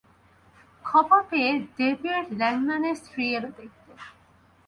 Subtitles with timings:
[0.85, 3.91] খবর পেয়ে ডেভিড় ল্যাংম্যানের স্ত্রী এল দেখতে।